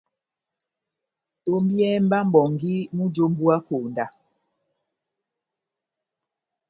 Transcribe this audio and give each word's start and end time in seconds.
Tombiyɛhɛ 1.43 1.97
mba 2.05 2.17
mʼbongi 2.25 2.73
múji 2.95 3.19
ó 3.25 3.27
mbuwa 3.31 3.57
konda! 3.67 4.05